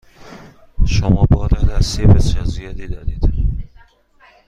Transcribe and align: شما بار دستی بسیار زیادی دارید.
شما 0.87 1.25
بار 1.31 1.49
دستی 1.49 2.05
بسیار 2.05 2.45
زیادی 2.45 2.87
دارید. 2.87 3.23